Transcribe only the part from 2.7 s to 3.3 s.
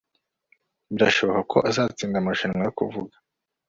kuvuga